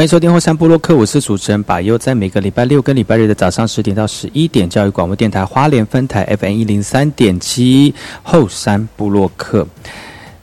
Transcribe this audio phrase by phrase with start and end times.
[0.00, 9.66] 欢迎收听后山部落克，我是主持人把优，在每个礼拜六跟礼拜日的早上十点到十一点，教育广播电台花莲分台 FM 一零三点七后山部落克。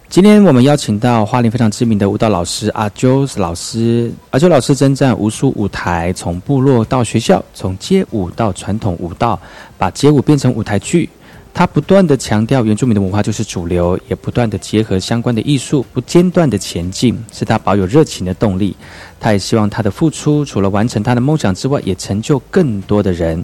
[0.10, 9.40] 今天我们邀请到花莲非常知名的舞蹈老师阿啾老师，阿啾老师征战无数舞台，从部落到学校，从街舞到传统舞蹈，
[9.76, 11.10] 把街舞变成舞台剧。
[11.54, 18.76] 他不断的强调原住民的文化就是主流，也不断的结合相关的艺术，不间断的前进，是他保有热情的动力。
[19.20, 23.44] 他也希望他的付出，除了完成他的梦想之外，也成就更多的人，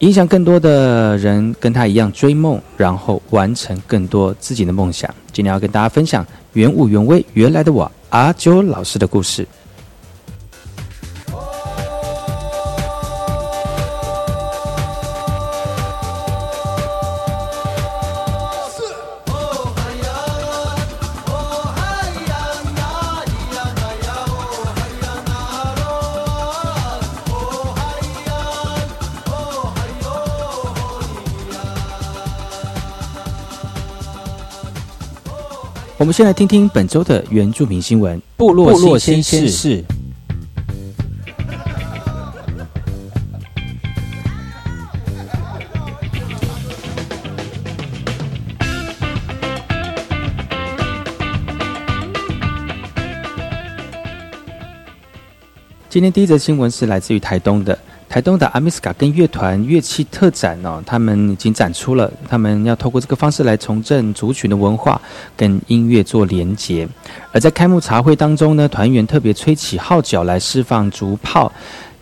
[0.00, 5.08] 影响更多的人跟他一样追梦，然后完成更多自己的梦想。
[5.32, 9.46] 今天要跟大家分享原武原威原来的我阿九老师的故事。
[36.14, 38.22] 先来听听本周的原住民新闻。
[38.36, 39.84] 部落新鲜事。
[55.88, 57.76] 今天第一则新闻是来自于台东的。
[58.14, 65.02] 台东的阿米斯卡跟乐团乐器特展哦，他们已经展出了，他们要透过这个方式来重振族群的文化
[65.36, 66.88] 跟音乐做连结。
[67.32, 71.50] 而在开幕茶会当中呢，团员特别吹起号角来释放竹炮，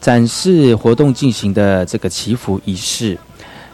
[0.02, 3.16] 展示活动进行的这个祈福仪式。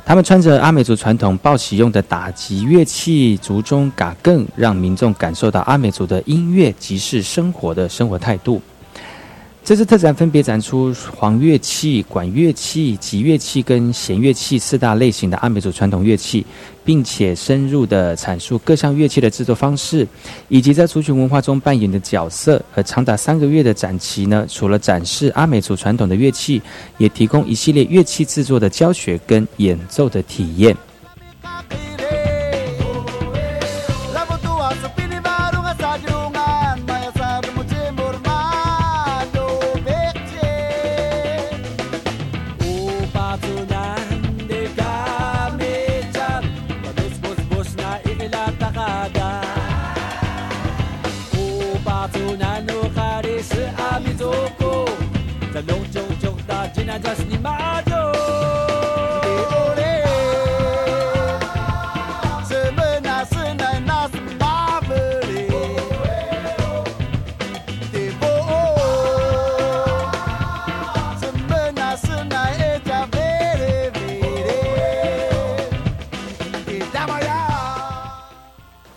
[0.04, 8.62] 他们穿着阿美族传统报喜用的打击乐器竹中嘎更，让民众感受到阿美族的音乐即是生活的生活态度。
[9.68, 16.42] 这次特展分别展出黄乐器、管乐器、吉乐器跟弦乐器四大类型的阿美族传统乐器，
[16.86, 20.08] 并且深入的阐述各项乐器的制作方式，
[20.48, 22.64] 以及在族群文化中扮演的角色。
[22.74, 26.62] 而长达三个月的展期呢，除了展示阿美族传统的乐器，
[26.96, 30.74] 也提供一系列乐器制作的教学跟演奏的体验。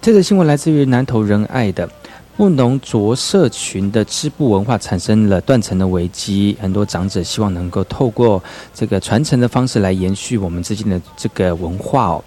[0.02, 1.88] 这个新闻来自于南投仁爱的
[2.36, 8.44] 布农族社群的织布文化产生了断层的危机，很多长者希望能够透过
[8.74, 12.24] 这个传承的方式来延续我们之间的这个文化哦。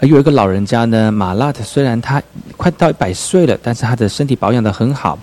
[0.00, 2.20] 有一个老人家呢，马拉特，虽然他
[2.56, 5.16] 快到一百岁了，但是他的身体保养的很好。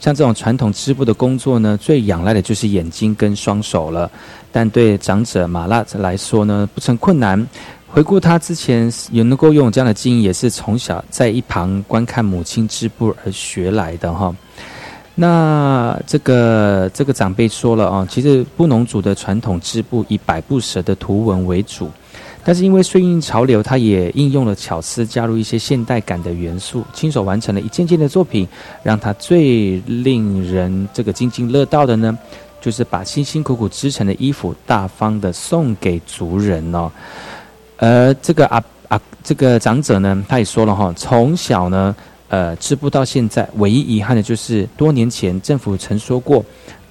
[0.00, 4.10] 像这种传统织布的工作呢，最仰赖的就是眼睛跟双手了。
[4.50, 7.46] 但对长者马拉特来说呢，不成困难。
[7.90, 14.34] 回顾他之前有能够拥有这样的经验，也是从小在一旁观看母亲织布而学来的哈。
[15.14, 21.90] 那这个这个长辈说了啊，其实布农族的传统织布以百步蛇的图文为主。
[22.44, 28.46] 但是因为顺应潮流，他也应用了巧思，加入一些现代感的元素，亲手完成了一件件的作品。
[28.82, 32.16] 让他最令人这个津津乐道的呢，
[32.60, 36.90] 就是把辛辛苦苦织成的衣服大方的送给族人哦。
[37.78, 41.96] 而这个啊啊，这个长者呢，他也说了哈，从小呢，
[42.28, 46.44] 呃，织布到现在，唯一遗憾的就是多年前政府曾说过。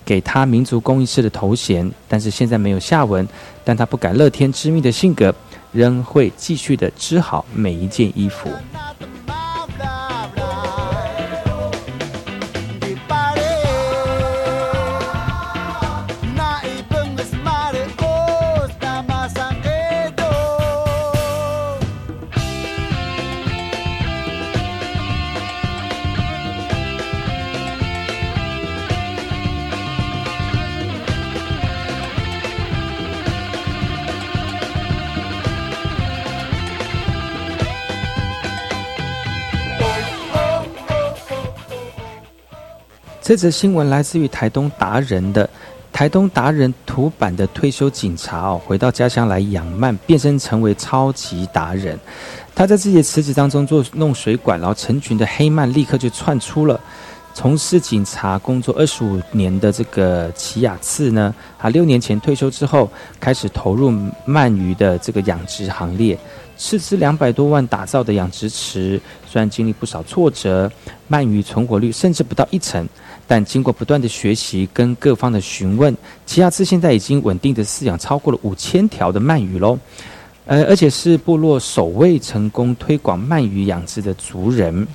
[0.06, 3.28] 给他民族工艺师的头衔，但是现在没有下文。
[3.66, 5.36] 但他不改乐天知命的性格，
[5.74, 8.50] 仍会继续的织好每一件衣服。
[43.28, 45.50] 这则新闻来自于台东达人的
[45.92, 52.00] 台东达人土版的退休警察哦，回到家乡来养鳗，变身成为超级达人。
[52.56, 56.80] 他在自己的池子当中做弄水管，然后成群的黑鳗立刻就窜出了。
[57.34, 62.90] 从事警察工作二十五年的这个齐雅次呢，他六年前退休之后，
[63.20, 63.92] 开始投入
[64.26, 66.18] 鳗鱼的这个养殖行列。
[66.58, 70.72] 斥资两百多万打造的养殖池，虽然经历不少挫折，
[71.10, 72.88] 鳗鱼存活率甚至不到一成。
[73.28, 75.96] 但经过不断的学习跟各方的询问，
[76.26, 79.78] 奇亚兹现在已经稳定的饲养超过了五千条的鳗鱼喽，
[80.46, 84.88] 呃，而且是部落首位成功推广鳗鱼养殖的族人。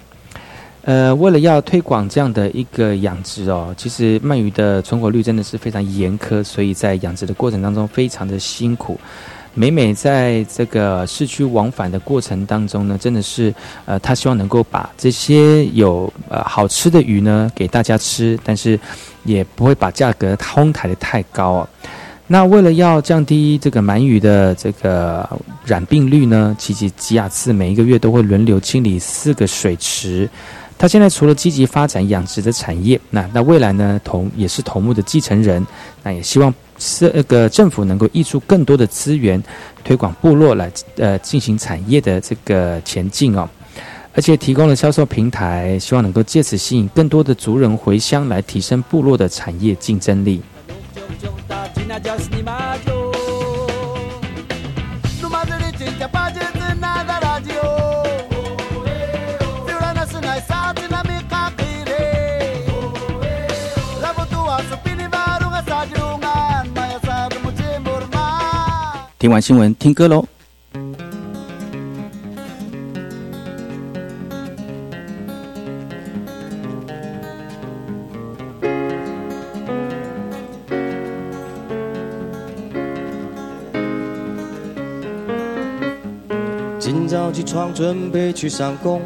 [0.85, 8.99] 呃，为了要推广这样的一个养殖哦，其实鳗鱼的存活率真的是非常严苛，所以在养殖的过程当中非常的辛苦。
[9.55, 13.55] 每每在这个市区往返的过程当中呢，真的是，
[13.85, 18.81] 呃，他希望能够把这些有呃好吃的鱼呢给大家吃，但是
[19.25, 21.69] 也不会把价格哄抬的太高啊。
[22.29, 25.29] 那为了要降低这个鳗鱼的这个
[25.67, 30.27] 染病率呢，奇奇吉亚次每一个月都会轮流清理四个水池。
[30.79, 35.65] 他现在除了积极发展养殖的产业，那那未来呢，同也是头目的继承人，
[36.03, 36.53] 那也希望。
[36.83, 39.41] 是那个政府能够溢出更多的资源，
[39.85, 43.49] 推广部落来呃进行产业的这个前进哦，
[44.15, 50.43] 而且提供了销售平台，希望能够借此吸引更多的族人回乡来提升部落的产业竞争力。
[69.23, 70.27] 听完新闻，听歌喽。
[86.81, 89.01] 今早起床准备去上工，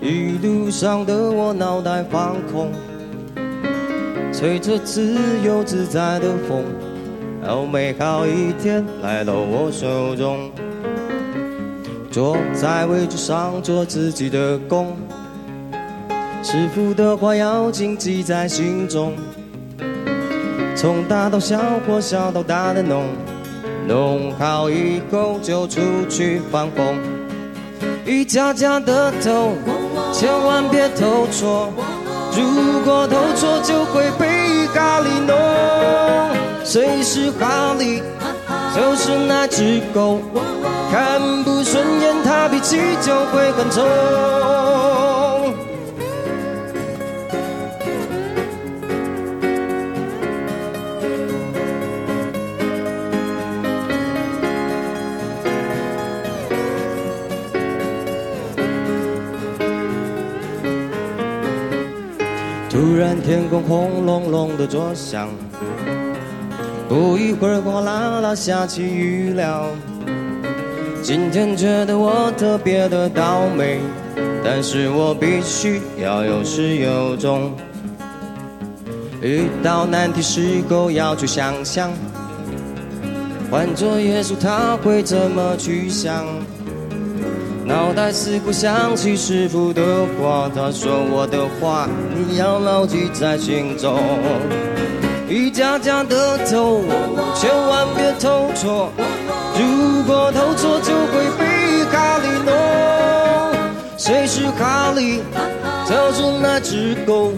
[0.00, 2.72] 一路上的我脑袋放空，
[4.32, 6.64] 吹着自由自在的风。
[7.44, 10.48] 好美好一天来到我手中，
[12.08, 14.96] 坐在位置上做自己的工，
[16.40, 19.14] 师傅的话要谨记在心中。
[20.76, 23.02] 从大到小或小到大的弄，
[23.88, 26.96] 弄好以后就出去放风。
[28.06, 29.54] 一家家的头，
[30.12, 31.72] 千万别投错，
[32.36, 35.51] 如果投错就会被咖喱弄。
[36.72, 38.02] 谁是哈利？
[38.74, 40.18] 就是那只狗，
[40.90, 43.84] 看不顺眼，它脾气就会很冲。
[62.70, 65.28] 突然，天空轰隆隆的作响。
[66.92, 69.64] 不一会儿，哗啦啦下起雨了。
[71.02, 73.80] 今天觉得我特别的倒霉，
[74.44, 77.50] 但是我必须要有始有终。
[79.22, 81.90] 遇到难题时候要去想想，
[83.50, 86.26] 换做耶稣他会怎么去想？
[87.64, 89.82] 脑袋似乎想起师傅的
[90.20, 93.98] 话，他说我的话你要牢记在心中。
[95.32, 96.82] 一家家的头，
[97.34, 98.92] 千万别投错。
[99.58, 102.52] 如果投错，就会被哈利弄。
[103.96, 105.22] 谁是哈利？
[105.88, 107.32] 他是那只狗，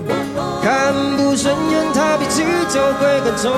[0.61, 3.53] 看不顺眼，他脾气就会很臭。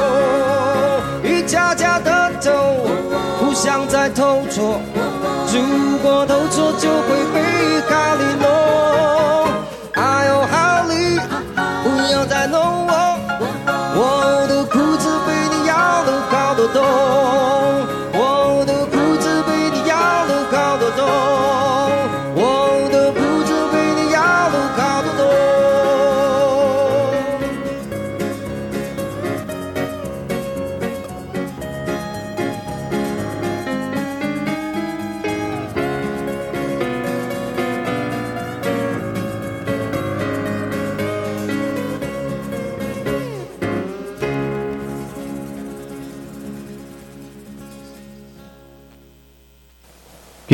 [1.24, 2.52] 一家家的头，
[3.38, 4.78] 互相在投错。
[5.50, 8.35] 如果投错，就会被哈利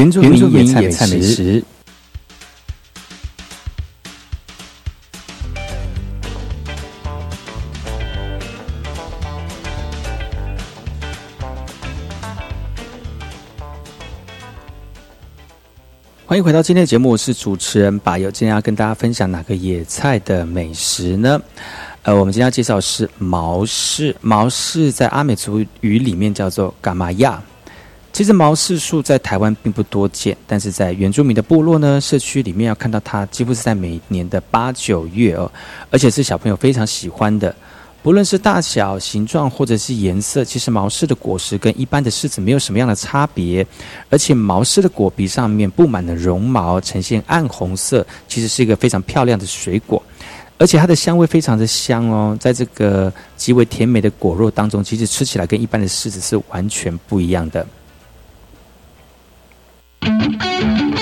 [0.03, 1.65] 原住民民野菜美食食。
[16.27, 18.29] 欢迎回到今天的节目，我是主持人把友。
[18.29, 21.41] 今天要跟大家分享哪个野菜的美食呢？
[22.03, 27.41] 呃，我们今天要介绍的是毛氏，毛氏在阿美族语里面叫做嘎玛亚。
[28.13, 35.51] 其实毛氏树在台湾并不多见，但是在原住民的部落呢，社区里面要看到它，几乎是在每年的八九月哦，
[35.91, 37.55] 而且是小朋友非常喜欢的。
[38.03, 43.67] 不论是大小、形状或者是颜色，其实毛氏的果实跟一般的柿子没有什么样的差别，
[44.11, 50.03] 而且毛氏的果皮上面布满了绒毛，呈现暗红色，其实是一个非常漂亮的水果，
[50.59, 57.65] 而且它的香味非常的香哦，在这个极为甜美的果肉当中，其实吃起来跟一般的柿子是完全不一样的。
[60.05, 61.02] 你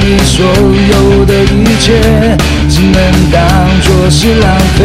[0.00, 1.86] 你所有的一切，
[2.68, 2.96] 只能
[3.30, 3.40] 当
[3.82, 4.46] 作是浪
[4.76, 4.80] 费。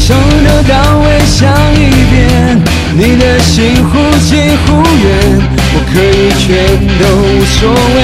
[0.00, 1.76] 从头到尾想一
[2.10, 2.62] 遍，
[2.94, 3.90] 你的心忽
[4.24, 5.04] 近忽远，
[5.74, 6.46] 我可以全
[7.00, 7.58] 都无所
[7.96, 7.98] 谓，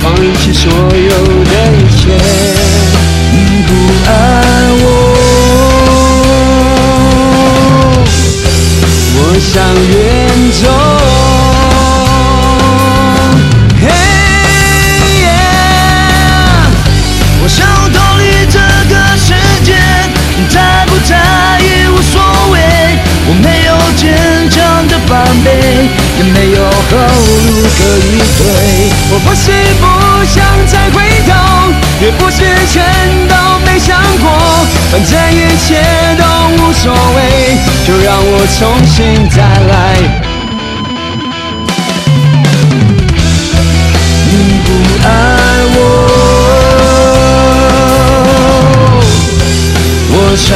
[0.00, 0.04] 放
[0.38, 1.10] 弃所有
[1.44, 2.39] 的一切。
[38.42, 39.70] 我重新再来。
[44.30, 44.32] 你
[44.64, 44.68] 不
[45.06, 45.08] 爱
[45.76, 45.78] 我，
[50.12, 50.48] 我想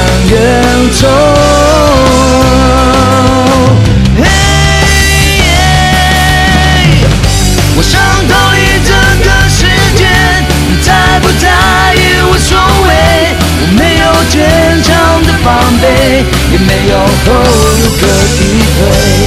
[15.45, 18.41] 防备，也没有后路可以
[18.79, 19.24] 退。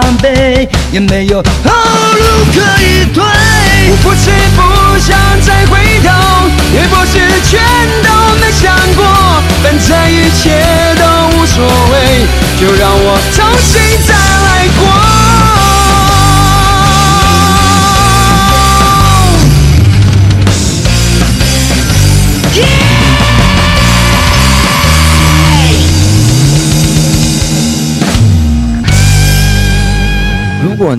[0.00, 1.40] 防备，也没有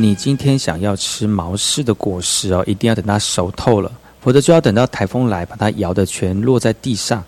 [0.06, 7.24] 你今天想要吃毛柿的果实哦，一定要等它熟透了，否则就要等到台风来把它摇的全落在地上。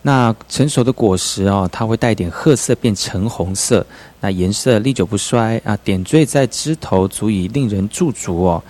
[0.00, 3.86] 那成熟的果实哦，它会带点褐色变橙红色，
[4.22, 8.64] 那颜色历久不衰啊，点缀在枝头，足以令人驻足哦。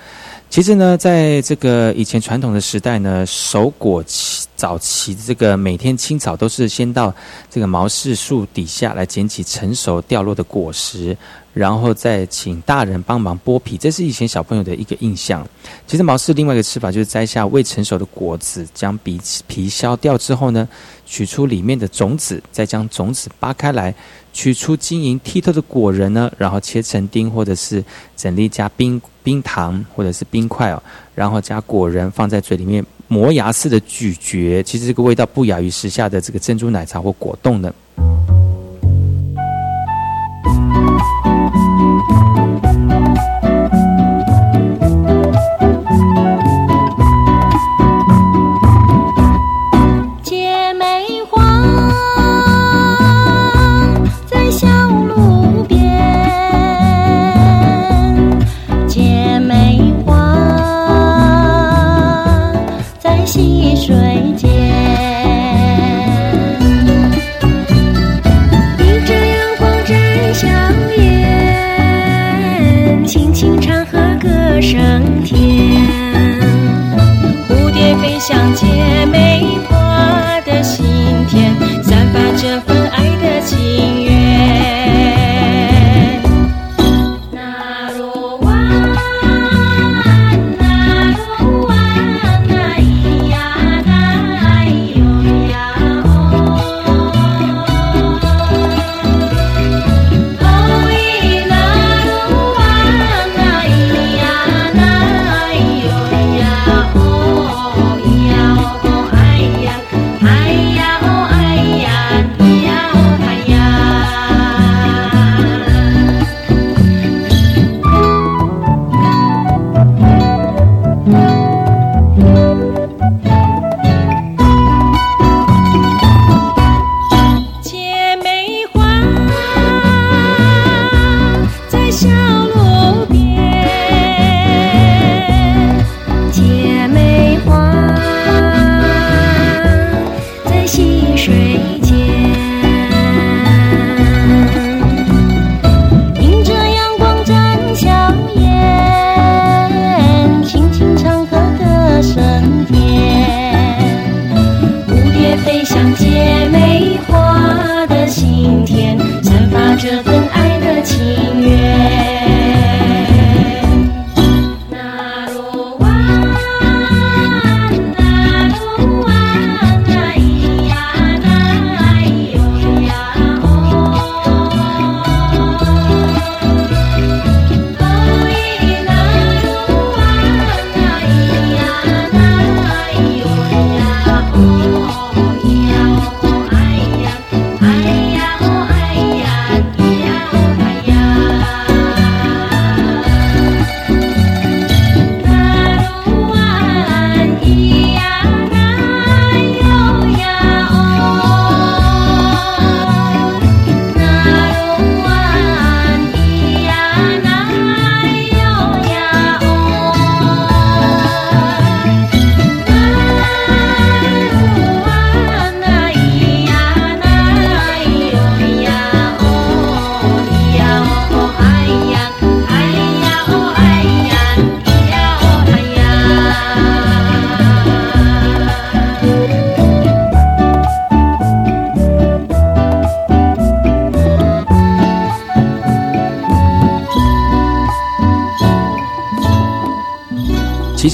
[0.54, 7.12] 其实呢，在这个以前传统的时代呢，熟果期早期这个每天清早都是先到
[7.50, 11.16] 这个毛柿树底下来捡起成熟掉落的果实，
[11.52, 15.44] 然后再请大人帮忙剥皮，这是以前小朋友的一个印象。
[15.88, 20.68] 其实毛柿另外一个吃法就是摘下未成熟的果子，将皮皮削掉之后呢，
[21.06, 23.94] 取出里面的种子，再将种子扒开来。
[24.32, 27.84] 取出晶莹剔透的果仁呢，然后切成丁，或者是
[28.16, 30.82] 整粒加冰冰糖，或者是冰块哦，
[31.14, 37.72] 然后加果仁放在嘴里面磨牙似的咀嚼，其实这个味道不亚于时下的这个珍珠奶茶或果冻的。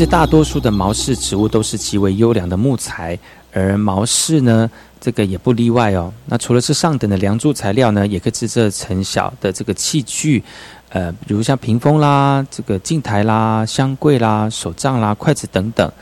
[0.00, 3.18] 实大多数的毛氏植物都是极为优良的木材，
[3.52, 6.10] 而毛氏呢，这个也不例外哦。
[6.24, 10.42] 那除了是上等的梁柱材料呢，也可以制作成小的这个器具，
[10.88, 15.92] 呃，比如像屏风啦、这个镜台啦、香柜啦、手杖啦、筷子等等。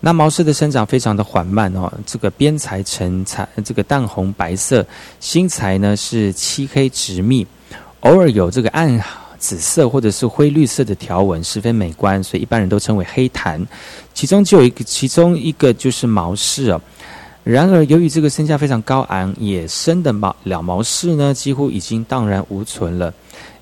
[0.00, 4.84] 那毛氏的生长非常的缓慢哦，这个边材呈彩，这个淡红白色，
[5.20, 7.46] 心材呢是漆黑直密，
[8.00, 9.00] 偶尔有这个暗
[9.46, 13.64] 紫色或者是灰绿色的条纹，十分美观，所以一般人都称为黑檀。
[14.12, 16.80] 其中就有一个，其中一个就是毛氏哦。
[17.44, 23.14] 然而，由于这个身价非常高昂，野生的毛了毛氏呢，几乎已经荡然无存了。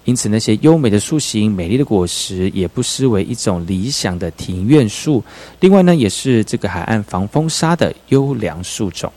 [0.07, 5.23] 因此，那些优美的树形、美丽的果实，也不失为一种理想的庭院树。
[5.61, 9.13] 另外呢，也是这个海岸防风沙的优良树种。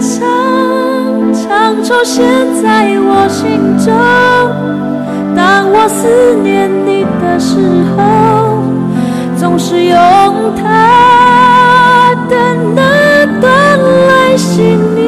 [0.00, 2.24] 常常出现
[2.62, 3.92] 在我心中
[5.34, 7.58] 当我思念你的时
[7.96, 8.62] 候
[9.36, 9.96] 总是用
[10.56, 12.36] 他的
[12.74, 13.78] 那段
[14.08, 15.04] 来洗你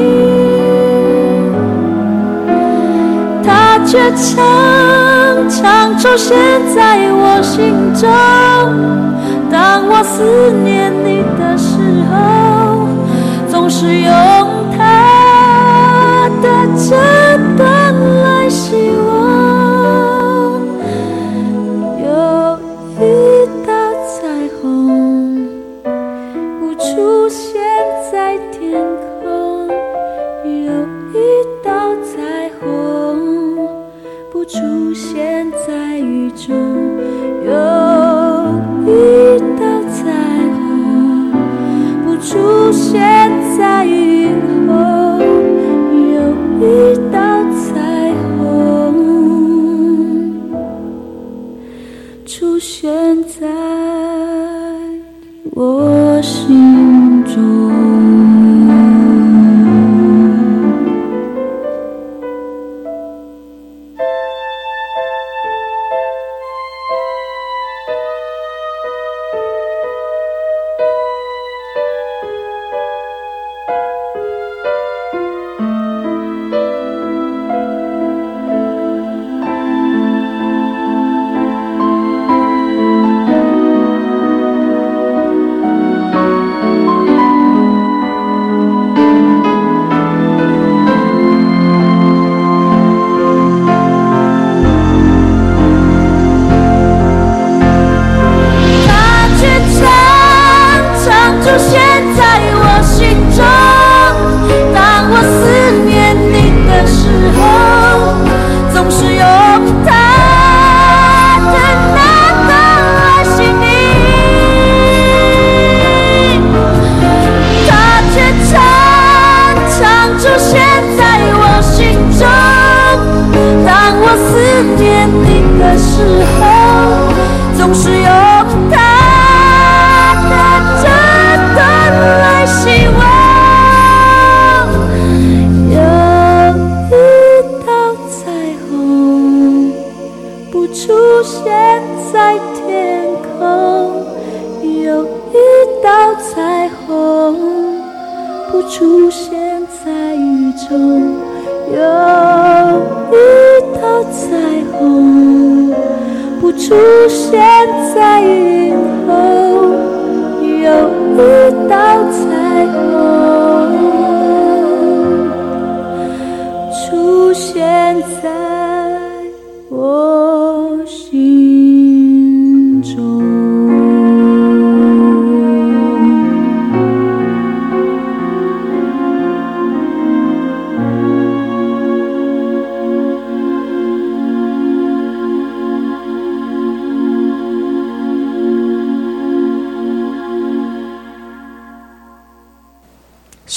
[3.44, 6.37] 他却常常出现
[6.75, 9.16] 在我心中。
[9.51, 11.79] 当我思念你的时
[12.11, 12.88] 候
[13.49, 14.55] 总是用
[16.88, 17.25] time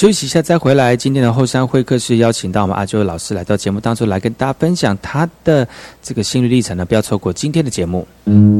[0.00, 0.96] 休息一下再回来。
[0.96, 5.68] 今天的后山会客室邀请到我们阿周老师来到节目当中来跟大家分享他的
[6.02, 8.08] 这个心路历程呢，不要错过今天的节目。
[8.24, 8.59] 嗯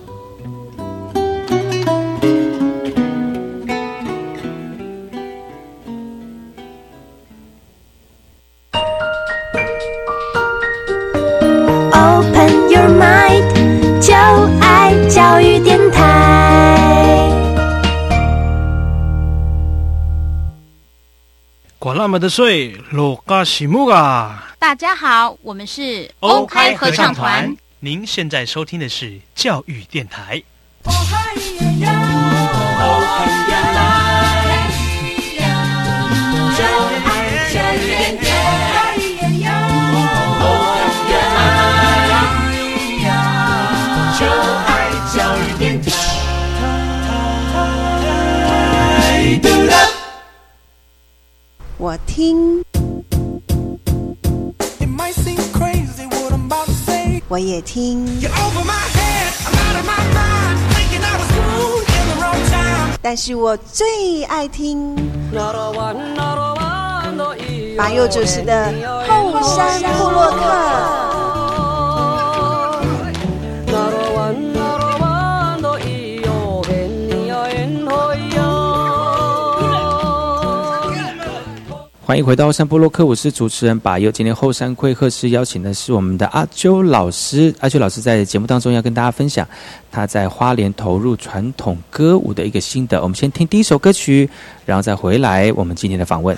[22.11, 24.53] 么的水，罗嘎西木啊！
[24.59, 27.55] 大家好，我们是欧开合唱团。
[27.79, 30.43] 您现在收听的是教育电台。
[51.91, 52.63] 我听，
[57.27, 58.07] 我也听，
[63.01, 64.95] 但是我最爱听
[67.75, 68.71] 马佑主持的
[69.09, 71.10] 后山部落客。
[82.11, 87.55] 欢迎回到山部洛歌舞是主持人，把由今天后山会客室邀请的是我们的阿秋老师。
[87.61, 89.47] 阿秋老师在节目当中要跟大家分享
[89.89, 93.01] 他在花莲投入传统歌舞的一个心得。
[93.01, 94.29] 我们先听第一首歌曲，
[94.65, 96.37] 然后再回来我们今天的访问。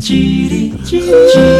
[0.00, 1.59] 찌릿찌릿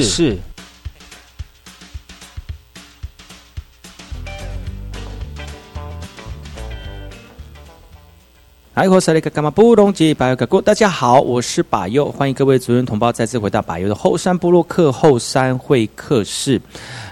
[0.00, 0.38] 落会会客室。
[8.74, 16.58] 哎，我是那个干嘛布隆吉巴友哥哥，大家好，我是巴友，欢迎各位族人同胞再次回到巴友的后山部落客后山会客室。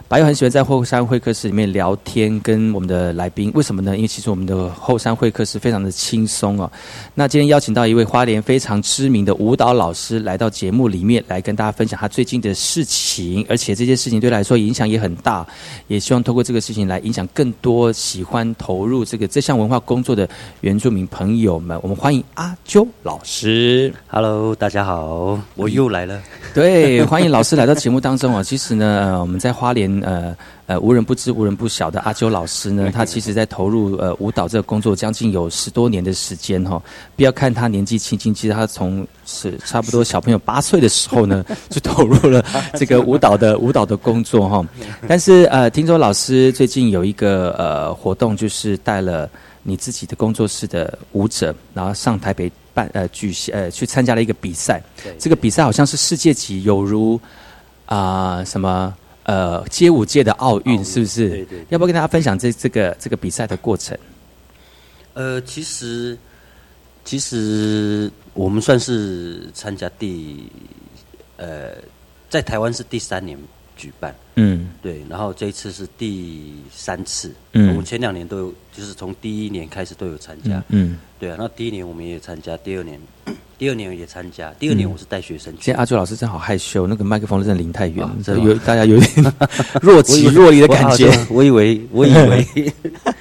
[0.08, 3.52] 白又很喜欢在后山会客室里面聊天，跟我们的来宾。
[3.54, 3.94] 为什么呢？
[3.94, 6.70] 因为其实我们的后山会客室非常的轻松哦。
[7.14, 15.46] 那今天邀请到一位花莲非常知名的舞蹈老师来到节目里面，来跟大家分享他最近的事情，而且这件事情对他来说影响也很大。
[15.88, 20.26] 也希望透过这个事情来影响更多喜欢投入这个这项文化工作的
[20.62, 21.78] 原住民朋友们。
[21.82, 23.92] 我们欢迎阿啾老师。
[24.06, 26.18] Hello，大家好，我又来了。
[26.54, 28.42] 对，欢迎老师来到节目当中哦。
[28.42, 30.36] 其实呢，呃我们在花莲呃
[30.66, 36.82] 呃无人不知、无人不晓的阿啾老师呢，他其实在投入呃舞蹈这个工作将近有十多年的时间哈、
[37.16, 42.44] 不要看他年纪轻轻，其实他从是差不多小朋友八岁的时候呢， 就投入了
[42.74, 44.66] 这个舞蹈的舞蹈的工作哈、
[45.06, 49.28] 但是呃，听说老师最近有一个呃活动，就是带了
[49.62, 54.82] 你自己的工作室的舞者，然后上台北办呃举行呃去参加了一个比赛。
[55.18, 57.20] 这个比赛好像是世界级，有如
[57.86, 58.94] 啊、什么
[59.28, 61.28] 呃街舞界的奥运，是不是？
[61.28, 63.96] 对对对要不要跟大家分享这这个这个比赛的过程？
[65.12, 66.16] 呃，其实
[67.04, 70.50] 其实我们算是参加第
[71.36, 71.72] 呃，
[72.30, 73.38] 在台湾是第三年
[73.76, 77.32] 举办，嗯对，然后这一次是第三次。
[77.52, 80.58] 嗯我们前两年都有，就是从第一年开始都有参加。
[80.68, 80.98] 嗯嗯。
[81.18, 83.00] 对啊，那第一年我们也参加，第二年
[83.58, 85.58] 第二年也参加，第二年我是带学生去。
[85.58, 89.34] 今天阿朱老师真好害羞，那个麦克风真的离太远，啊真有大家有点
[89.82, 91.10] 若即若离的感觉。
[91.28, 92.72] 我以为，我以为，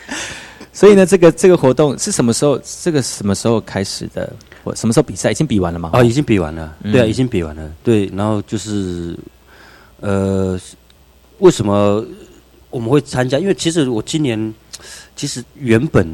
[0.72, 2.62] 所以呢，这个这个活动是什么时候？
[2.84, 4.32] 这个什么时候开始的？
[4.64, 5.32] 我什么时候比赛？
[5.32, 5.90] 已经比完了吗？
[5.94, 8.06] 哦，已经比完了，嗯对啊，已经比完了，对。
[8.14, 9.18] 然后就是，
[10.02, 10.60] 呃，
[11.40, 12.06] 为什么
[12.70, 13.38] 我们会参加？
[13.40, 14.54] 因为其实我今年
[15.16, 16.08] 其实原本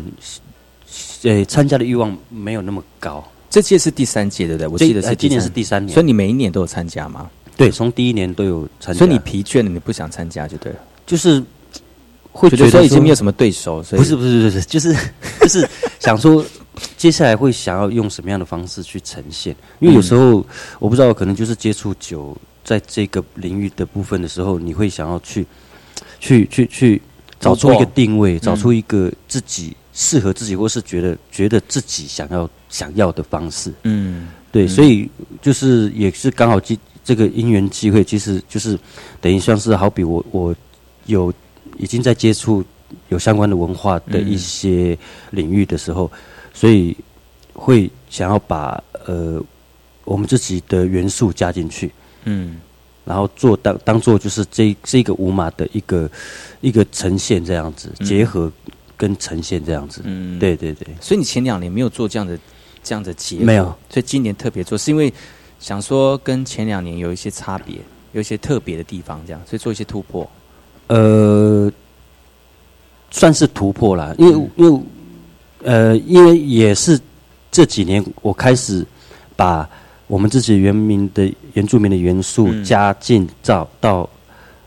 [1.24, 4.68] 呃参加的欲望没有那么高，这届是第三届，对不对？
[4.68, 7.30] 我记得是呃今年是第三年所以你每一年都有参加吗？
[7.56, 8.98] 对，从第一年都有参加。
[8.98, 10.80] 所以你疲倦了，你不想参加就对了。
[11.06, 11.44] 就是
[12.32, 14.96] 会觉得说已经没有什么对手，所以不是不是不是，就是
[15.40, 15.70] 就是
[16.00, 16.44] 想说，
[16.98, 19.56] 接下来会想要用什么样的方式去呈现？
[19.80, 20.44] 因为有时候、
[20.80, 25.46] 我不知道，可能就是接触久，在这个领域的部分的时候，你会想要去
[26.20, 27.02] 去去去
[27.40, 33.74] 找出一个定位，找出一个自己适合自己，或是觉得觉得自己想要想要的方式。
[33.84, 34.28] 嗯。
[34.52, 34.68] 对，嗯。
[34.70, 35.10] 所以
[35.42, 38.80] 就是也是刚好机这个因缘机会，其实就是
[39.20, 40.56] 等于像是好比我我
[41.06, 41.34] 有
[41.78, 42.64] 已经在接触
[43.10, 44.98] 有相关的文化的一些
[45.32, 46.10] 领域的时候，
[46.54, 46.96] 所以
[47.54, 49.44] 会想要把呃
[50.06, 51.92] 我们自己的元素加进去，
[52.26, 52.58] 嗯。
[53.06, 56.10] 然后做当当做就是这这个舞马的一个
[56.62, 58.06] 一个呈现这样子，嗯。
[58.06, 58.52] 结合
[58.96, 60.02] 跟呈现这样子。
[60.06, 62.40] 嗯，对对对，所以你前两年没有做这样的
[62.82, 65.14] 这样的结合，没有，所以今年特别做，是因为
[65.60, 67.76] 想说跟前两年有一些差别，
[68.14, 70.30] 有一些特别的地方，这样，所以做一些突破。
[70.88, 71.70] 呃，
[73.12, 74.82] 算是突破了，因为、因为
[75.64, 77.00] 呃，因为也是
[77.52, 78.86] 这几年我开始
[79.36, 79.70] 把
[80.08, 82.64] 我们自己原民的原住民的元素嗯。
[82.64, 84.10] 加进到到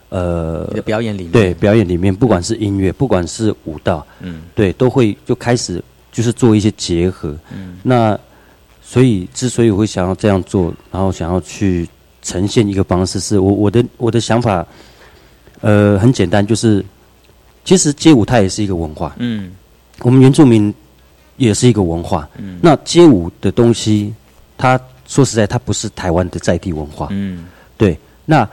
[0.08, 4.42] 呃你的表演里面，对表演里面，不管是音乐，不管是舞蹈，嗯。
[4.54, 5.82] 对，都会就开始
[6.12, 7.36] 就是做一些结合。
[7.52, 7.78] 嗯。
[7.82, 8.18] 那
[8.82, 11.88] 所以之所以我会想要这样做，然后想要去
[12.22, 14.64] 呈现一个方式，是我我的我的想法，
[15.60, 16.84] 呃，很简单，就是
[17.64, 19.52] 其实街舞它也是一个文化，嗯。
[20.00, 20.72] 我们原住民
[21.36, 22.28] 也是一个文化。
[22.38, 22.58] 嗯。
[22.62, 24.14] 那街舞的东西，
[24.56, 27.08] 它说实在，它不是台湾的在地文化。
[27.10, 27.46] 嗯
[27.76, 28.48] 对，那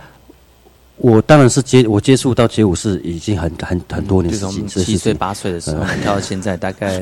[0.97, 4.33] 我当然是接我接触到街舞是已经很很很多年
[4.67, 6.99] 七岁八岁的时候嗯跳到现在，大概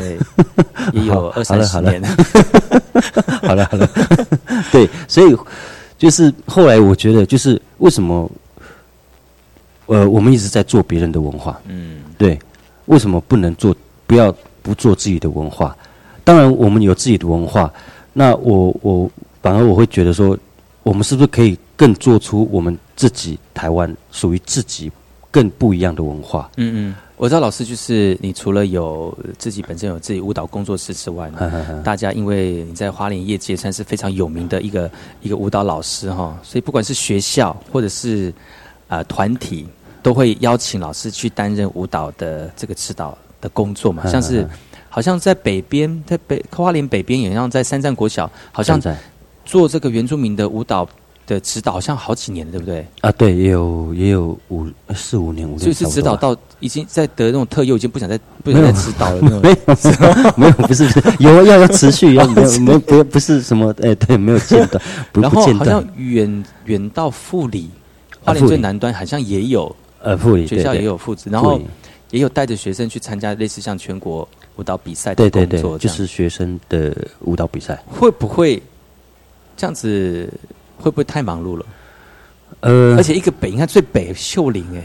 [0.94, 2.02] 也有 二三十年。
[3.44, 3.90] 好了好了，
[4.72, 5.36] 对，所以
[5.98, 8.30] 就是后来我觉得，就是为什么，
[9.88, 12.40] 呃，我们一直在做别人的文化，嗯对，
[12.86, 13.76] 为什么不能做？
[14.08, 15.76] 不要不做自己的文化？
[16.24, 17.72] 当然，我们有自己的文化，
[18.14, 19.10] 那我我
[19.42, 20.38] 反而我会觉得说，
[20.84, 24.92] 我们是不是可以更做出我们自己台湾属于自己
[25.30, 26.50] 更不一样的文化？
[26.58, 38.34] 嗯嗯，我知道老师就是你除了有自己本身有自己舞蹈工作室之外呢，呵呵呵大家因为你在花莲业界算是非常有名的一个一个舞蹈老师哈，所以不管是学校或者是
[38.90, 39.66] 呃团体，
[40.04, 44.50] 都会邀请老师去担任舞蹈的这个指导的工作嘛，嗯像是嗯
[44.90, 48.98] 好像在北边，在北花莲北边，也像在三站国小，好像在
[49.46, 50.88] 做这个原住民的舞蹈
[51.28, 52.86] 的指导，好像好几年了，对不对？
[53.02, 59.42] 啊，对，也有也有五四五年，五年就是指导到已经在得那种特优，已经不想再不想再指导了那种。
[59.44, 60.86] 没有 没有不是
[61.20, 67.70] 有要要持续要没有没有不不是什么哎对没有间断不然后好像断远远到富里，
[68.24, 71.62] 花莲最南端好像也有呃富里学校也有父子，然后
[72.10, 74.28] 也有带着学生去参加类似像全国
[74.58, 77.82] 舞蹈比赛的对对对工作，就是学生的舞蹈比赛。
[77.88, 78.62] 会不会
[79.62, 80.28] 这样子？
[80.78, 81.64] 会不会太忙碌了？
[82.62, 84.82] 呃而且一个北，你看最北秀林哎，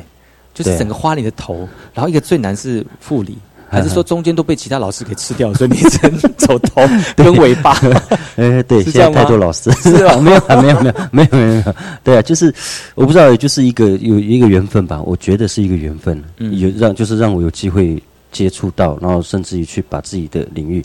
[0.52, 3.38] 就是整个花莲的头，然后一个最南是富里，
[3.70, 6.82] 还是说中间都被其他老师给吃掉，所以你只能走头
[7.16, 7.72] 跟尾巴？
[8.36, 11.74] 呃，对，现在是这样吗太多老师是啊没有啊，没有没有没有没有没有，
[12.04, 12.54] 对啊，就是
[12.94, 18.00] 我不知道，就是一个有一个缘分吧，我觉得是一个缘分，嗯有让就是让我有机会
[18.30, 20.84] 接触到，然后甚至于去把自己的领域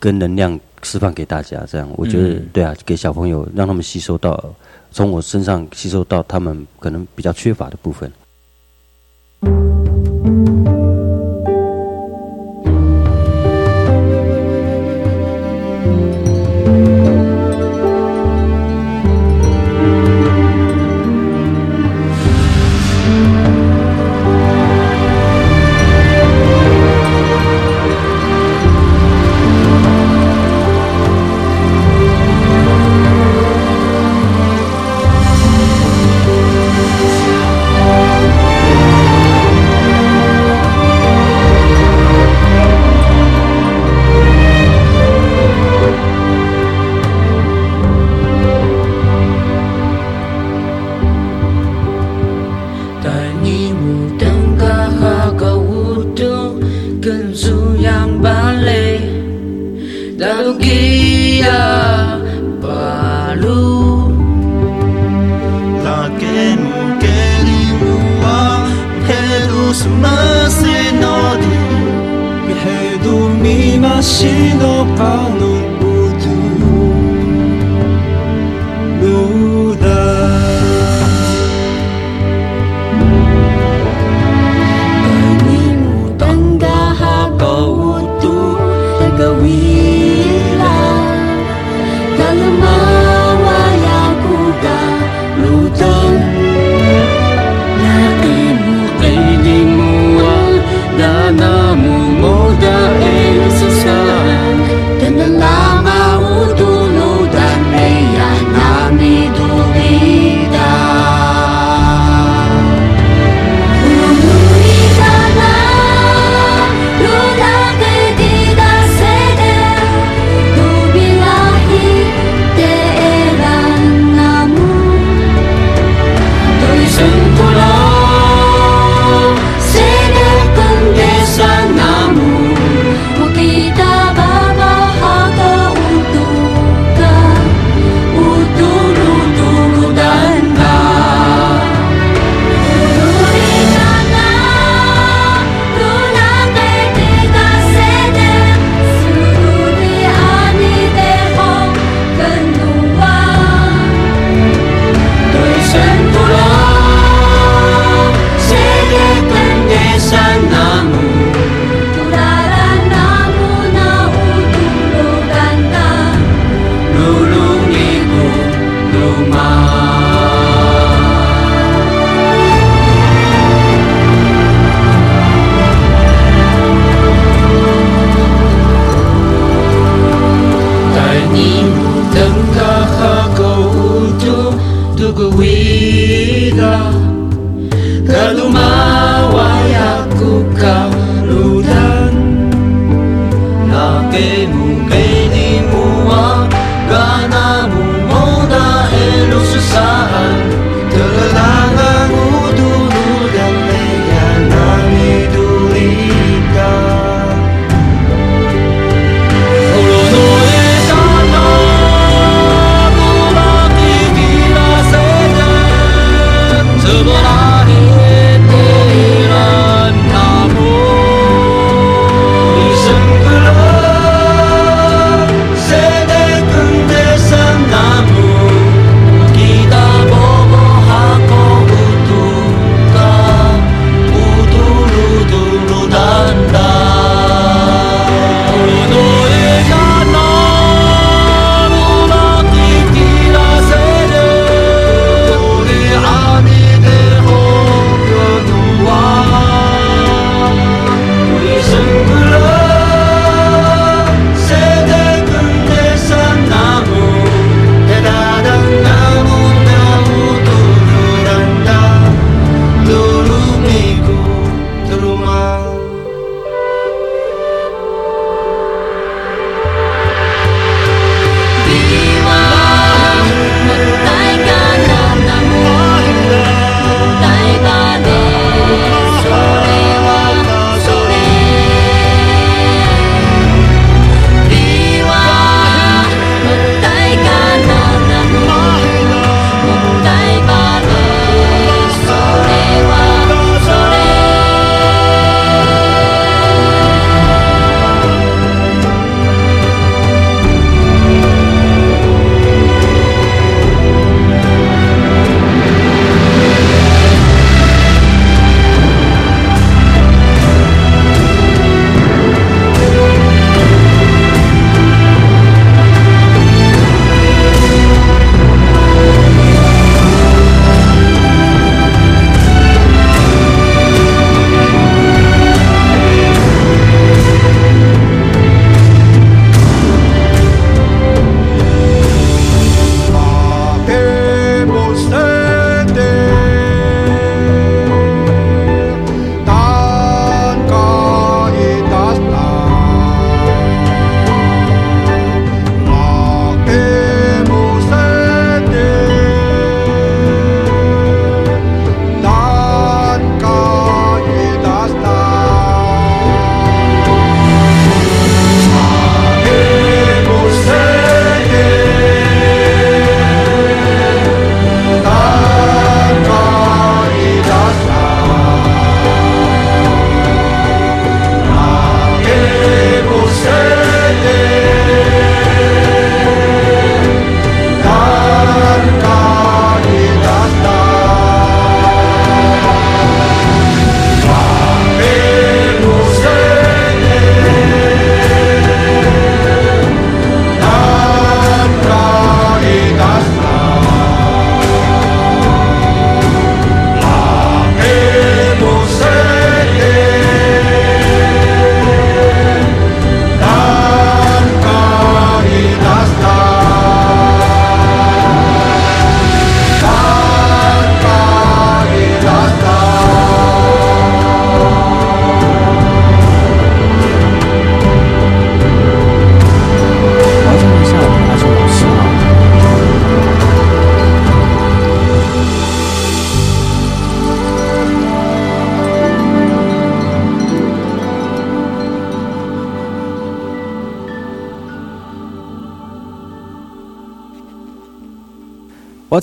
[0.00, 4.54] 跟能量释放给大家，这样我觉得、嗯对啊，给小朋友让他们吸收到，
[4.90, 8.12] 从我身上吸收到他们可能比较缺乏的部分。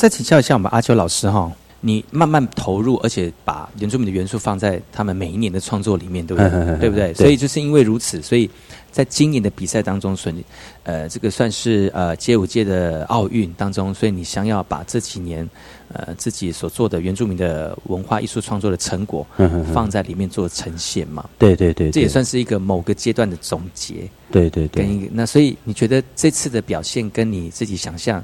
[0.02, 6.80] 再请教一下我们阿秋老师哈，你慢慢投入，而且把原住民的元素放在他们每一年的创作里面，对不对？
[6.80, 7.14] 对不对？
[7.14, 8.50] 所以就是因为如此，所以
[8.92, 10.44] 在今年的比赛当中，所以
[10.82, 15.48] 呃，这个算是呃街舞界的奥运当中，所以你想要把这几年
[15.94, 19.24] 呃自己所做的原住民的文化艺术创作的成果
[19.72, 21.30] 放在里面做呈现嘛？
[21.38, 24.10] 对对对，这也算是一个某个阶段的总结。
[24.32, 28.24] 对对对，跟一个那所以你觉得这次的表现跟你自己想象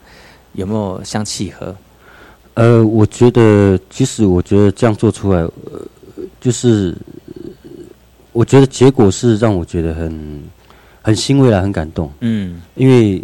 [0.57, 1.73] 有没有相契合？
[2.55, 5.79] 呃，我觉得其实我觉得这样做出来，呃，
[6.41, 6.97] 就是
[8.33, 10.43] 我觉得结果是让我觉得很
[11.03, 12.11] 很欣慰啦，很感动。
[12.21, 13.23] 嗯，因为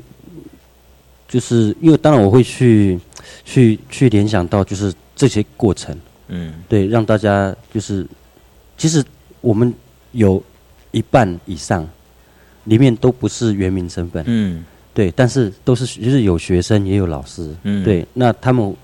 [1.28, 3.00] 就是因为当然我会去
[3.44, 5.98] 去去联想到就是这些过程。
[6.28, 8.06] 嗯，对，让大家就是
[8.78, 9.04] 其实
[9.42, 9.74] 我们
[10.12, 10.42] 有
[10.92, 11.88] 一半以上
[12.66, 14.24] 里面都不是原名身份。
[14.28, 14.64] 嗯，
[14.94, 17.54] 对，但是都是就是有学生也有老师。
[17.64, 18.76] 嗯，对，那他们。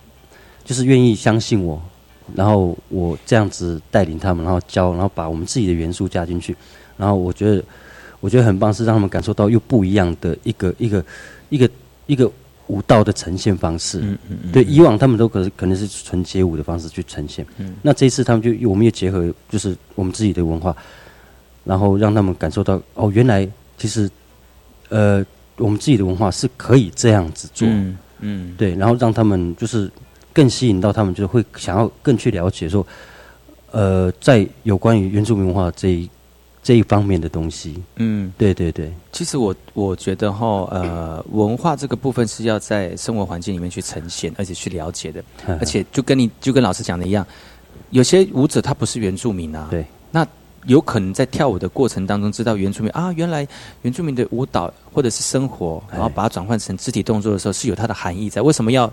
[0.65, 1.81] 就是愿意相信我，
[2.35, 6.55] 然后我这样子带领他们，然后教，然后把我们自己的元素加进去，
[6.95, 7.63] 然后我觉得
[8.19, 11.03] 我觉得很棒，是让他们感受到又不一样的一个一个
[11.49, 11.67] 一个
[12.05, 12.31] 一个
[12.67, 13.97] 舞蹈的呈现方式。
[14.01, 14.51] 嗯嗯嗯。
[14.51, 17.43] 对，以往他们都可可能是纯街舞的方式去呈现。
[17.57, 17.73] 嗯。
[17.81, 20.75] 那这一次他们就我们也结合就是我们自己的文化，
[21.63, 24.07] 然后让他们感受到哦，原来其实
[24.89, 25.25] 呃
[25.59, 27.67] 我们自己的文化是可以这样子做。
[27.67, 28.55] 嗯嗯。
[28.57, 29.91] 对，然后让他们就是。
[30.31, 32.85] 更吸引到他们，就是会想要更去了解说，
[33.71, 36.09] 呃，在有关于原住民文化这一
[36.63, 37.81] 这一方面的东西。
[37.95, 38.93] 嗯，对对对。
[39.11, 45.21] 其实我我觉得哈，呃，文化这个部分是要在生活环境里面去呈现，而且去了解的。
[45.59, 47.25] 而且就跟你就跟老师讲的一样，
[47.89, 49.67] 有些舞者他不是原住民啊。
[49.71, 49.83] 对。
[50.11, 50.25] 那
[50.65, 53.47] 有可能在跳舞的过程当中知道原住民啊，原来
[53.81, 58.41] 原住民的舞蹈或者是生活，然后把它转换成肢体动作的时候，是有它的含义在。
[58.41, 58.91] 为什么要？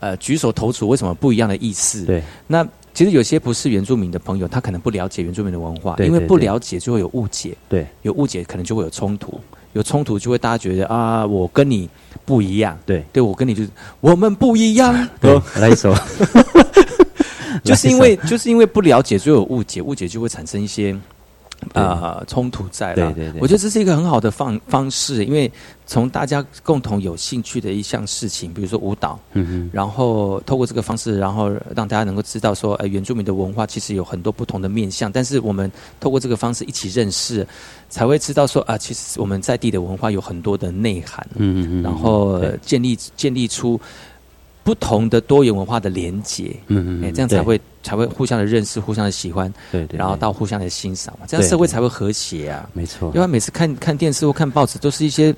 [0.00, 2.04] 呃，举手投足为什么不一样的意思？
[2.04, 7.56] 对，那其实有些不是原住民的朋友，他可能不了解原住民的文化，因为不了解就会有误解。
[7.68, 9.38] 对，有误解可能就会有冲突，
[9.74, 11.88] 有冲突就会大家觉得啊，我跟你
[12.24, 12.76] 不一样。
[12.84, 14.92] 对，对我跟你就是我们不一样。
[15.22, 15.94] 对，来一首，
[17.64, 20.98] 就是因为就是因为不了解就有误解，误解就会产生一些。
[21.74, 23.12] 啊，冲突在了。
[23.12, 25.48] 对对对，我觉得这是一个很好的方方式，因为
[25.86, 37.46] 从大家共同有兴趣的一项事情，比如说舞蹈，嗯嗯，然后透过这个方式，然后让大家能够知道说，呃，原住民的文化其实有很多不同的面向，但是我们透过这个方式一起认识，
[37.88, 43.80] 才会知道说，啊，其实我们在地的文化有很多的内涵，嗯嗯嗯，然后建立建立出。
[44.64, 53.10] 不同的多元文化的连接，嗯嗯，哎，这样才会才会互相的认识，互相的喜欢，对对，然后到互相的欣赏嘛，这样社会才会和谐啊，没错。
[53.14, 55.34] 因为每次看看电视或看报纸，都是一些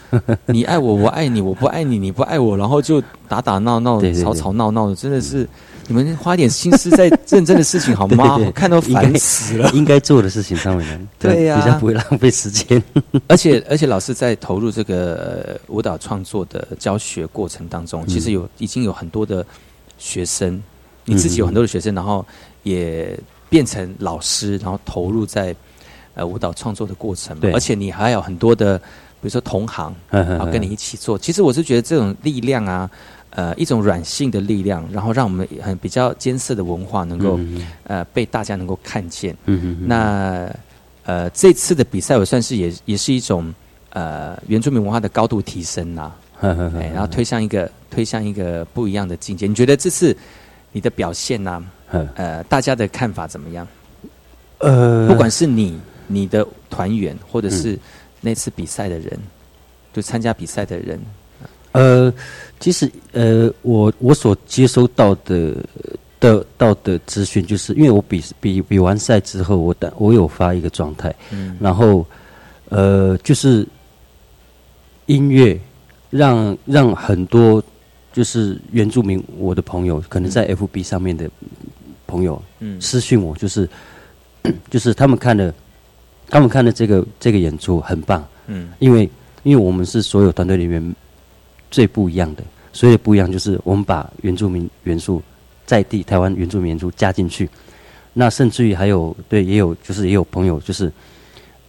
[0.46, 5.48] 你爱我，我爱你，我不爱你，你不爱我，然后就打打闹闹、吵吵闹闹的，真的是。
[5.88, 8.38] 你们花点心思在认真的事情好吗？
[8.54, 9.70] 看到烦死了。
[9.72, 12.82] 应该 做的事情上面， 对呀，比较不会浪费时间。
[13.28, 19.44] 而且而且，老师在投入这个舞蹈创作的教学过程当中，其实有已经有很多的
[19.96, 20.60] 学生，
[21.04, 22.24] 你自己有很多的学生，然后
[22.64, 23.18] 也
[23.48, 25.54] 变成老师，然后投入在
[26.14, 27.38] 呃舞蹈创作的过程。
[27.52, 31.16] 而且你还有很多的，比如说同行，然后跟你一起做。
[31.16, 32.90] 其实我是觉得这种力量啊。
[33.36, 37.38] 呃，一种软性的力量，然后让我们很比较艰涩的文化能够
[37.84, 39.36] 呃被大家能够看见。
[39.86, 40.50] 那
[41.04, 43.54] 呃这次的比赛，我算是也也是一种
[43.90, 46.10] 呃原住民文化的高度提升呐，
[46.40, 49.46] 哎，然后推向一个推向一个不一样的境界。
[49.46, 50.16] 你觉得这次
[50.72, 51.62] 你的表现呢？
[52.14, 53.68] 呃，大家的看法怎么样？
[54.60, 57.78] 呃，不管是你你的团员，或者是
[58.22, 59.12] 那次比赛的人，
[59.92, 60.98] 就参加比赛的人。
[61.72, 62.10] 呃，
[62.58, 65.54] 其实呃，我我所接收到的
[66.18, 72.04] 的到的资讯，就是因为我比比比完赛之后，我的我有发一个状态，嗯，然后
[72.70, 73.66] 呃，就是
[75.04, 75.58] 音乐
[76.08, 77.62] 让让很多
[78.12, 81.30] 就是原住民我的朋友，可能在 FB 上面的
[82.06, 83.68] 朋友，嗯，私讯我，就是
[84.70, 85.52] 就是他们看了
[86.30, 89.08] 他们看的这个这个演出很棒，嗯，因为
[89.42, 90.94] 因为我们是所有团队里面。
[91.70, 92.42] 最不一样的，
[92.72, 95.22] 所以不一样就是我们把原住民元素
[95.64, 97.48] 在地台湾原住民元素加进去，
[98.12, 100.92] 那甚至于还有对也有就是也有朋友就是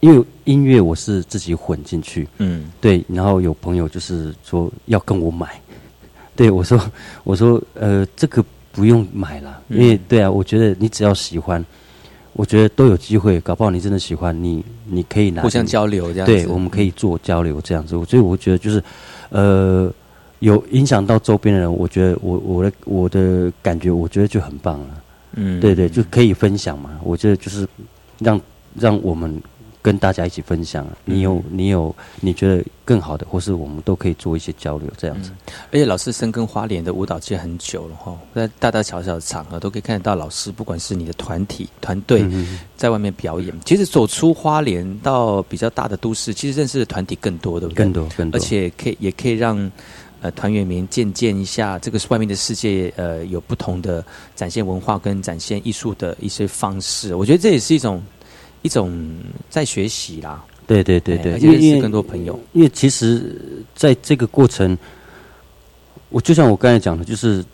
[0.00, 5.60] 因为音乐我是自己混进去，嗯，对，然后有朋友就是说要跟我买，
[6.36, 6.80] 对我说
[7.24, 11.64] 我说呃这个不用买了，因为对啊，我觉得你只要喜欢，
[12.34, 18.80] 我觉得都有机会，搞不好你真的喜欢你你可以拿互相交流这样，对，我们可以做交流这样子，所以我觉得就是。
[19.30, 19.92] 呃，
[20.40, 24.86] 有影响到周边的人，我觉得我我的我的感觉，我觉得就很棒了。
[25.34, 26.98] 嗯对对，就可以分享嘛。
[27.02, 27.68] 我觉得就是
[28.18, 28.40] 让
[28.74, 29.40] 让我们
[29.80, 30.86] 跟大家一起分享。
[31.04, 35.30] 你有你有你觉得更好的，或是我们都可以做一些交流，这样子。
[35.70, 43.54] 而且老师深耕花莲的舞蹈界很久了哈，在大大小小的场合都可以看得到老师，不管是你的团体团队嗯在外面表演。
[43.64, 47.84] 其实走出花莲到比较大的都市，其实认识的团体更多，对不对？
[47.84, 49.70] 更多更多而且可以也可以让
[50.20, 54.04] 呃团员们见见一下这个外面的世界，呃，有不同的
[54.34, 57.14] 展现文化跟展现艺术的一些方式。
[57.14, 58.02] 我觉得这也是一种
[58.62, 59.16] 一种
[59.48, 60.44] 在学习啦。
[60.66, 62.38] 对对对对，因为因为认识更多朋友。
[62.52, 63.34] 因为其实
[63.74, 64.76] 在这个过程，
[66.10, 67.44] 我就像我刚才讲的，就是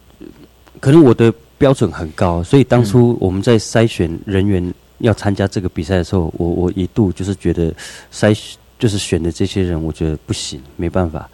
[0.81, 7.73] 可能我的标准很高，所以当初我们在筛选人员要参加这个比赛的时候，我我一度就是觉得
[8.13, 8.37] 筛
[8.79, 11.31] 就是选的这些人，我觉得不行，没办法。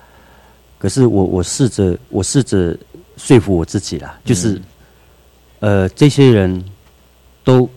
[0.79, 2.77] 可是我我试着我试着
[3.17, 4.61] 说服我自己啦，就是、
[5.61, 6.63] 呃这些人
[7.43, 7.69] 都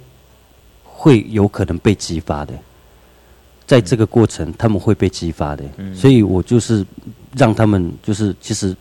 [1.04, 2.54] 会有可能被激发的。
[3.68, 6.86] 在这个过程，他们会被激发的，所以我就是
[7.36, 8.74] 让他们，就是其实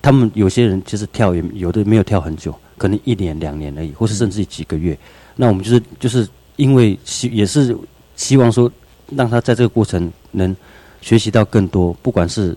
[0.00, 4.96] 他们有些人其实跳也有的没有跳很久，可能一年两年而已，或是甚至于几个月。
[5.34, 7.76] 那我们就是就是因为希也是
[8.14, 8.70] 希望说，
[9.10, 10.54] 让他在这个过程能
[11.00, 12.56] 学习到更多，不管是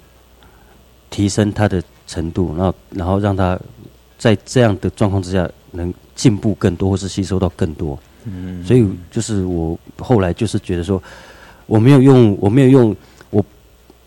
[1.09, 3.59] 提升他的程度，然后然后让他
[4.19, 7.97] 在这样的状况之下能进步更多，或是吸收到更多。
[8.25, 11.01] 嗯所以就是我后来就是觉得说，
[11.65, 12.95] 我没有用，我没有用，
[13.29, 13.43] 我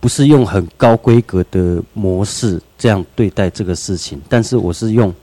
[0.00, 5.14] 不是用很高规格的模式这样对待这个事情，但是我是用，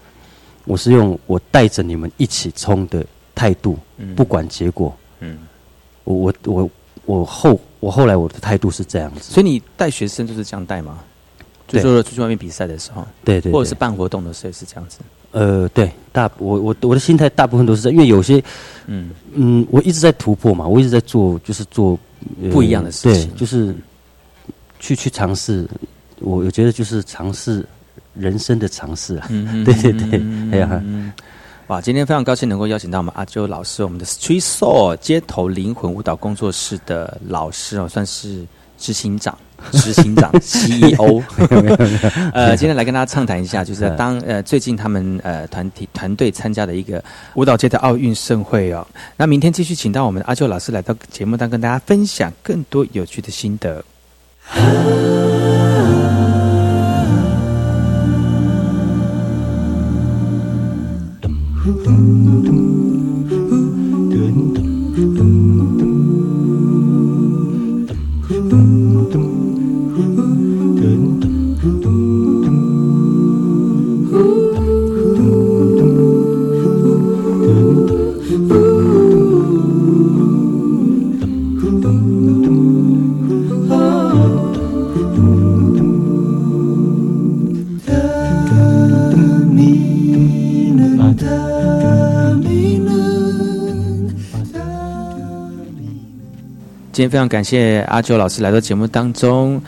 [0.65, 4.95] 我是用我带着你们一起冲的态度，嗯不管结果。
[5.19, 5.37] 嗯，
[6.05, 6.69] 我我我
[7.05, 10.99] 我后我后来我的态度是这样子，所以你带学生就是这样带吗？
[11.67, 14.99] 就对说了出去外面比赛的时候，对对对或者是办活动的时候也是这样子。
[15.31, 18.43] 呃，对，大我我我的心态大部分都是在，因为有些，
[18.87, 19.11] 嗯。
[19.33, 21.97] 嗯，我一直在突破嘛，我一直在做，就是做、
[22.41, 23.29] 呃不一样的事情。
[23.29, 23.75] 对，就是
[24.79, 25.69] 去去尝试，
[26.19, 27.63] 我我觉得就是尝试
[28.15, 30.21] 人生的尝试啊，嗯 对对对，
[30.51, 30.83] 哎呀，
[31.67, 38.43] 哇，今天非常高兴能够邀请到我们阿周老师，我们的 Street Soul 街头灵魂舞蹈工作室的老师哦，算是
[38.79, 39.37] 执行长、
[39.71, 41.21] 执行长 CEO。
[42.33, 47.03] 呃，今天来跟大家畅谈一下，就是当呃最近他们呃团体团队参加的一个
[47.35, 48.85] 舞蹈界的奥运盛会哦。
[49.17, 53.83] 那明天继续请到我们的阿秋老师来到节目当中，跟大家分享更多有趣的心得。
[96.99, 99.61] 今天非常感谢阿九老师来到节目当中，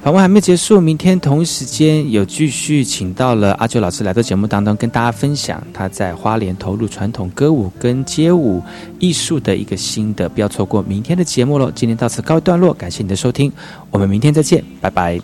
[0.00, 8.62] 访问还没结束，明天同一时间有继续请到了阿九老师来到节目当中，跟大家分享他在花莲投入传统歌舞跟街舞
[8.98, 11.70] 艺术的一个心得，不要错过明天的节目喽。
[11.74, 13.52] 今天到此告一段落，感谢你的收听，
[13.90, 15.20] 我们明天再见，拜拜。